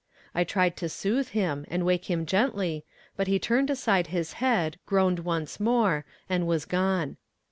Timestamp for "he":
3.27-3.37